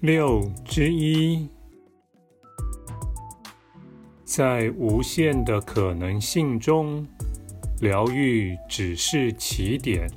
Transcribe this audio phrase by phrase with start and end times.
[0.00, 1.48] 六之一，
[4.24, 7.04] 在无限的可能性中，
[7.80, 10.08] 疗愈只是起点。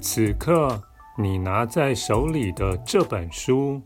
[0.00, 0.82] 此刻，
[1.16, 3.80] 你拿在手里的这本书，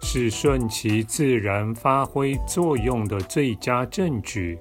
[0.00, 4.58] 是顺其自然发挥作用的最佳证据。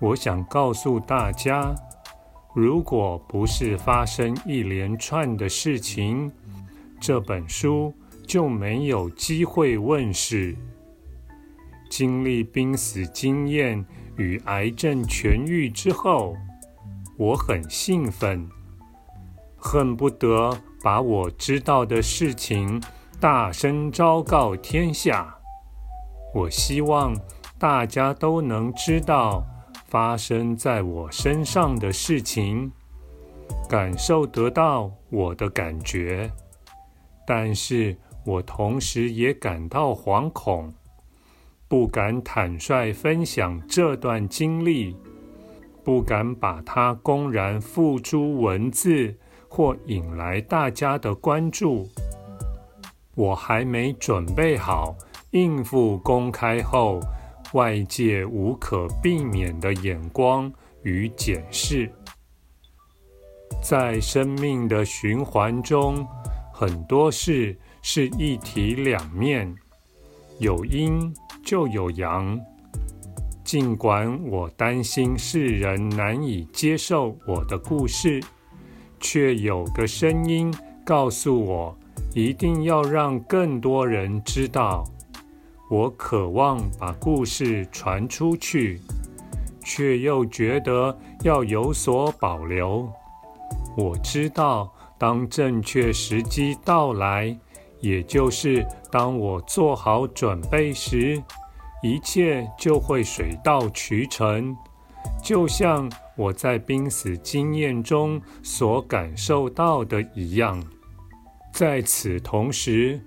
[0.00, 1.74] 我想告诉大家。
[2.52, 6.30] 如果不是发生一连串的事情，
[7.00, 7.94] 这本书
[8.26, 10.56] 就没有机会问世。
[11.88, 13.84] 经历濒死经验
[14.16, 16.36] 与癌症痊愈之后，
[17.16, 18.48] 我很兴奋，
[19.56, 22.82] 恨不得把我知道的事情
[23.20, 25.36] 大声昭告天下。
[26.34, 27.14] 我希望
[27.58, 29.44] 大家都能知道。
[29.90, 32.70] 发生在我身上的事情，
[33.68, 36.30] 感受得到我的感觉，
[37.26, 40.72] 但是我同时也感到惶恐，
[41.66, 44.96] 不敢坦率分享这段经历，
[45.82, 49.12] 不敢把它公然付诸文字
[49.48, 51.88] 或引来大家的关注。
[53.16, 54.94] 我还没准备好
[55.32, 57.00] 应付公开后。
[57.52, 61.90] 外界无可避免的眼光与检视，
[63.60, 66.06] 在生命的循环中，
[66.52, 69.52] 很多事是一体两面，
[70.38, 71.12] 有阴
[71.44, 72.38] 就有阳。
[73.42, 78.22] 尽管我担心世人难以接受我的故事，
[79.00, 80.54] 却有个声音
[80.84, 81.76] 告诉我，
[82.14, 84.84] 一定要让更多人知道。
[85.70, 88.80] 我渴望把故事传出去，
[89.62, 92.92] 却又觉得要有所保留。
[93.76, 97.38] 我知道，当正确时机到来，
[97.78, 101.22] 也就是当我做好准备时，
[101.84, 104.56] 一切就会水到渠成。
[105.22, 110.60] 就像我在濒死经验中所感受到的一样。
[111.52, 113.00] 在此同时，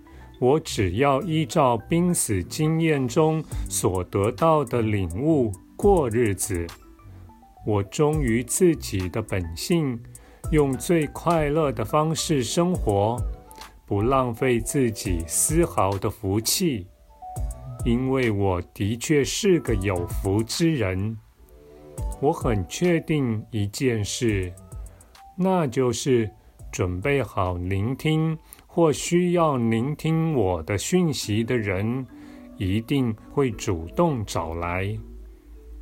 [0.44, 6.68] 我只要依照濒死经验中所得到的领悟过日子，
[7.66, 9.98] 我忠于自己的本性，
[10.52, 13.18] 用最快乐的方式生活，
[13.86, 16.88] 不浪费自己丝毫的福气，
[17.86, 21.18] 因为我的确是个有福之人。
[22.20, 24.52] 我很确定一件事，
[25.38, 26.30] 那就是
[26.70, 28.38] 准备好聆听。
[28.76, 32.04] 或需要聆听我的讯息的人，
[32.58, 34.98] 一定会主动找来。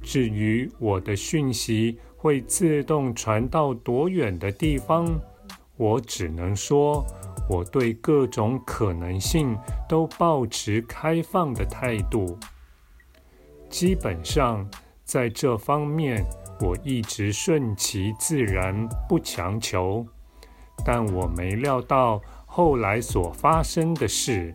[0.02, 5.08] 至于我的讯息会自动传到多远的地方，
[5.78, 7.02] 我只能说，
[7.50, 9.58] 我对各种可能性
[9.88, 12.38] 都抱持开放的态度。
[13.70, 14.70] 基本上，
[15.06, 16.26] 在这方面，
[16.60, 20.06] 我一直顺其自然，不强求。
[20.84, 22.22] 但我没料到。
[22.54, 24.54] 后来所发生的事。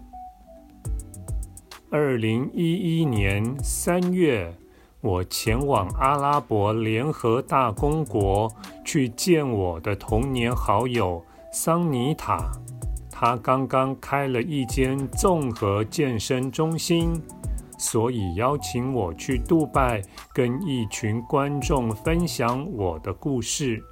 [1.90, 4.54] 二零一一年三月，
[5.00, 8.52] 我前往阿拉伯联合大公国
[8.84, 12.52] 去见我的童年好友桑尼塔。
[13.10, 17.18] 他刚刚开了一间综合健身中心，
[17.78, 20.02] 所以邀请我去杜拜
[20.34, 23.82] 跟一群观众分享我的故事。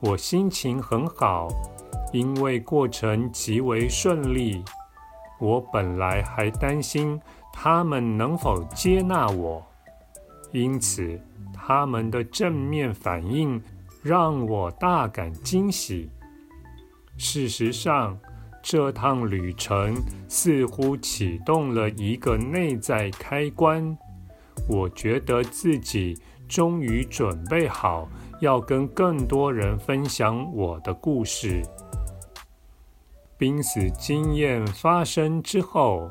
[0.00, 1.46] 我心情很好。
[2.12, 4.62] 因为过程极为顺利，
[5.40, 7.18] 我本来还担心
[7.52, 9.64] 他们能否接纳我，
[10.52, 11.18] 因此
[11.54, 13.60] 他们的正面反应
[14.02, 16.10] 让我大感惊喜。
[17.16, 18.18] 事实上，
[18.62, 19.94] 这趟旅程
[20.28, 23.96] 似乎启动了一个内在开关，
[24.68, 26.16] 我觉得自己
[26.48, 28.08] 终于准备好
[28.40, 31.62] 要跟更多人分享我的故事。
[33.42, 36.08] 濒死经验发生之后，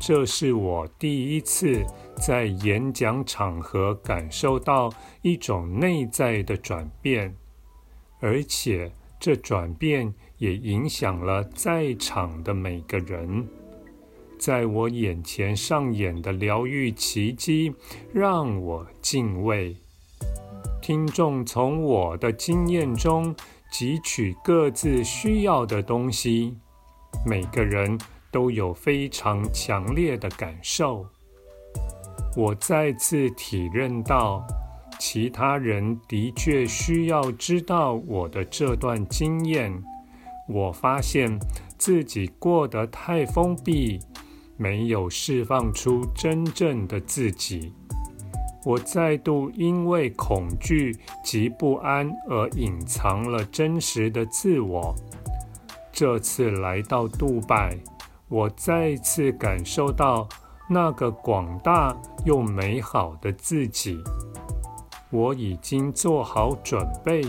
[0.00, 1.86] 这是我第一次
[2.16, 4.92] 在演讲场合感受到
[5.22, 7.32] 一种内在的转变。
[8.18, 8.90] 而且
[9.20, 13.46] 这转变也影响了在场的每个人。
[14.36, 17.72] 在我眼前上演的疗愈奇迹，
[18.12, 19.76] 让我敬畏。
[20.82, 23.32] 听众从我的经验中
[23.74, 26.56] 汲取各自需要的东西，
[27.26, 27.98] 每个人
[28.30, 31.04] 都有非常强烈的感受。
[32.36, 34.46] 我再次体认到，
[35.00, 39.82] 其他人的确需要知道我的这段经验。
[40.48, 41.36] 我发现
[41.76, 43.98] 自己过得太封闭，
[44.56, 47.72] 没有释放出真正的自己。
[48.64, 54.94] 我再度因为恐惧及不安而隐藏了真实的自我。
[55.92, 57.78] 这次来到杜拜，
[58.28, 60.28] 我再次感受到。
[60.66, 61.94] 那个广大
[62.24, 64.02] 又美好的自己，
[65.10, 67.22] 我已经做好准备，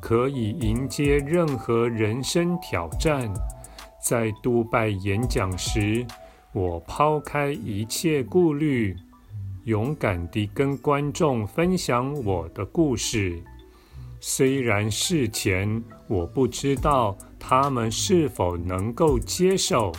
[0.00, 3.32] 可以迎接任何人生挑战。
[4.02, 6.04] 在杜拜演讲时，
[6.52, 8.96] 我抛开一切顾虑，
[9.68, 13.38] 勇敢地跟观众分享我的故事。
[14.18, 19.92] 虽然事前我不知道他们是否能够接受。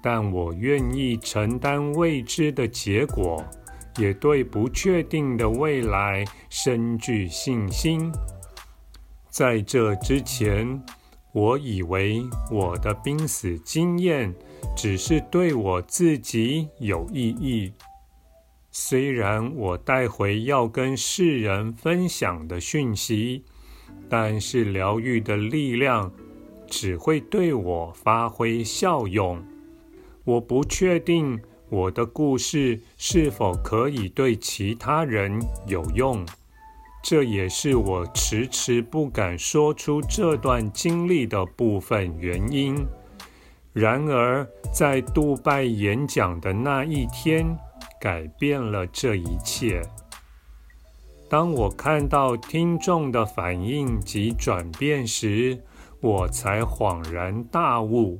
[0.00, 3.44] 但我愿意承担未知的结果，
[3.98, 8.08] 也对不确定的未来深具信心。
[9.28, 10.80] 在这之前，
[11.32, 14.32] 我以为我的濒死经验
[14.76, 17.72] 只是对我自己有意义。
[18.80, 23.42] 虽然我带回要跟世人分享的讯息，
[24.08, 26.12] 但是疗愈的力量
[26.68, 29.44] 只会对我发挥效用。
[30.22, 31.38] 我不确定
[31.68, 36.24] 我的故事是否可以对其他人有用，
[37.02, 42.86] 这也是我迟迟不敢说出这段经历的部分原因。
[43.72, 47.58] 然而，在杜拜演讲的那一天，
[48.00, 49.82] 改变了这一切。
[51.28, 55.62] 当我看到听众的反应及转变时，
[56.00, 58.18] 我才恍然大悟。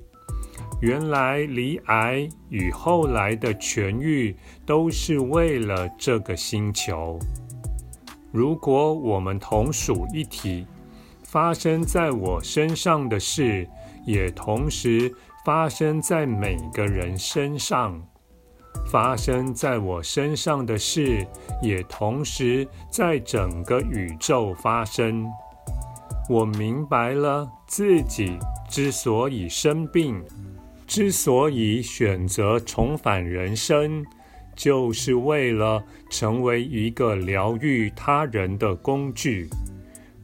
[0.81, 4.37] 原来，罹癌与后来的痊愈
[4.67, 7.19] 都是为了这个星球。
[8.31, 10.67] 如果我们同属一体，
[11.23, 13.67] 发生在我身上的事，
[14.05, 15.13] 也同时
[15.45, 18.01] 发生在每个人身上。
[18.91, 21.27] 发生在我身上的事，
[21.63, 25.27] 也同时在整个宇宙发生。
[26.29, 28.39] 我明白了自己
[28.69, 30.23] 之所以生病。
[30.87, 34.03] 之所以选择重返人生，
[34.57, 39.51] 就是为了成为一个疗愈他人的工具。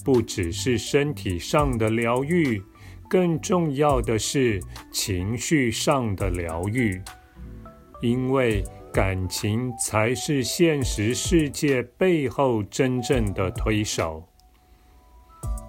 [0.03, 2.63] 不只是身体上的疗愈，
[3.11, 4.59] 更重要的是
[4.91, 7.01] 情绪上的疗愈。
[8.05, 8.63] 因为
[8.93, 14.23] 感情才是现实世界背后真正的推手。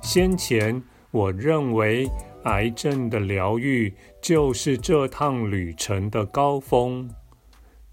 [0.03, 2.05] 先前我认为。
[2.45, 3.91] 癌症的疗愈
[4.21, 7.09] 就是这趟旅程的高峰，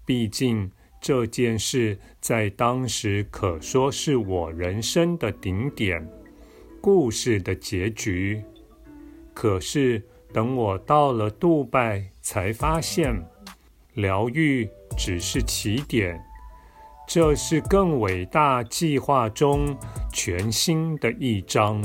[0.05, 6.07] 毕竟这件事在当时可说是我人生的顶点，
[6.79, 8.43] 故事的结局。
[9.33, 9.99] 可是
[10.31, 13.11] 等我到了杜拜，才发现
[13.95, 16.19] 疗愈只是起点，
[17.07, 19.75] 这是更伟大计划中
[20.11, 21.81] 全新的一章。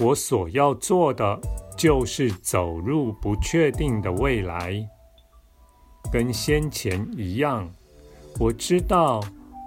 [0.00, 1.40] 我所要做的。
[1.74, 4.86] 就是走入不确定的未来，
[6.12, 7.68] 跟先前一样。
[8.38, 9.20] 我知道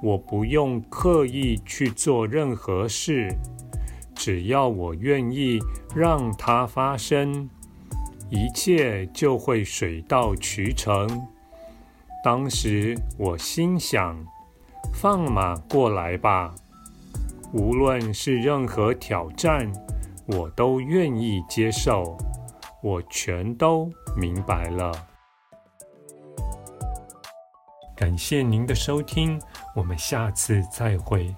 [0.03, 3.35] 我不用刻意去做任何事，
[4.13, 5.59] 只要我愿意
[5.95, 7.49] 让它发生，
[8.29, 11.09] 一切就会水到渠成。
[12.25, 14.17] 当时我心想：
[14.95, 16.55] 放马过来吧，
[17.53, 19.71] 无论是任何挑战。
[20.25, 22.17] 我都愿意接受，
[22.81, 24.91] 我全都明白了。
[27.95, 29.39] 感谢您的收听，
[29.75, 31.31] 我们下次再会。